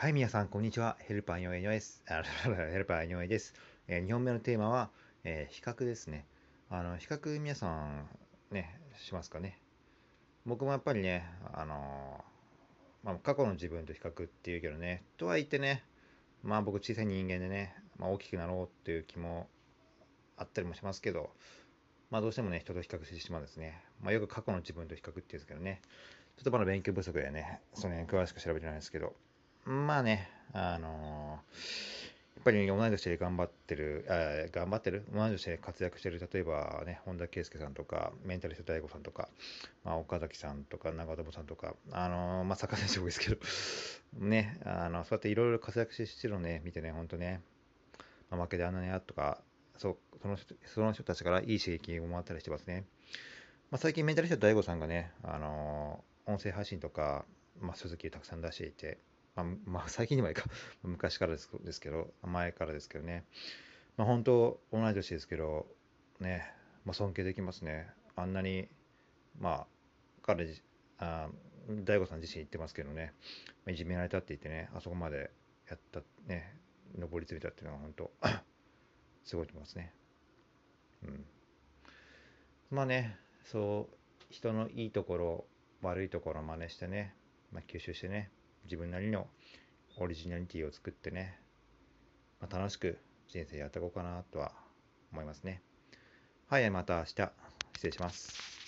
[0.00, 0.96] はい、皆さん、こんにちは。
[1.00, 2.04] ヘルパー井上です。
[2.06, 3.52] あヘルパー井上です。
[3.88, 4.90] えー、2本目のテーマは、
[5.24, 6.24] えー比較ですね。
[6.70, 8.08] あの、比較皆さん、
[8.52, 9.58] ね、しますかね。
[10.46, 15.82] 僕もやっぱりね、あのーまあ、過去の自分と比較っていうけどね、とは言ってね、
[16.44, 19.48] まあ僕小さい人間でね、まあ大きくなろうっていう気も
[20.36, 21.30] あったりもしますけど、
[22.12, 23.82] まあどうしてもね、人と比較してしまうんですね。
[24.00, 25.82] まあよく過去の自分と比較っていうんですけどね、
[26.36, 29.16] ちょっとまだ勉強不足でね、その辺詳しく調べてないんですけど、
[29.68, 31.40] まあね、あの
[32.36, 39.28] やっぱり同い年で頑張ってる、あ頑張ってる、同い年で活躍してる、例えばね、本田圭佑さんとか、メンタリスト DAIGO さんとか、
[39.84, 43.36] まあ、岡崎さんとか、長友さんとか、あのまあ、サッカー選手もですけど、
[44.24, 47.42] ね、あの、そうやっていろいろ活躍してるのね、見てね、ほんとね、
[48.30, 49.42] まあ、負けであんなにやとか、
[49.76, 52.86] そう、その人その人たちからいい刺激をもらったりしてますね。
[53.70, 57.24] まあ、最近メンタリスト DAIGO さんがね、あのー音声配信とか、
[57.58, 58.98] まあ、鈴木をたくさん出していて、
[59.40, 60.44] あ、まあ、最近にはいいか、
[60.82, 63.24] 昔からですですけど、前からですけどね、
[63.96, 65.66] まあ、本当、同い年ですけど、
[66.20, 66.52] ね、
[66.84, 67.88] まあ、尊敬できますね。
[68.16, 68.68] あんなに、
[69.38, 69.66] まあ、
[70.22, 70.62] 彼自、
[70.98, 71.28] あ
[71.68, 73.12] 大悟さん自身言ってますけどね、
[73.64, 75.30] まあいじめられたって言ってね、あそこまで
[75.68, 76.56] やった、ね、
[76.96, 78.10] 上り詰めたっていうのは本当、
[79.22, 79.94] すごいと思いますね。
[81.04, 81.26] うん。
[82.70, 83.96] まあね、そう、
[84.30, 85.46] 人のいいところ、
[85.82, 87.14] 悪いところを真似してね、
[87.52, 88.30] まあ、吸収してね、
[88.68, 89.26] 自分なりの
[89.96, 91.40] オリジナリティを作ってね、
[92.38, 94.52] まあ、楽しく人生やっていこうかなとは
[95.10, 95.62] 思いますね。
[96.48, 97.06] はい、また明日、
[97.74, 98.67] 失礼します。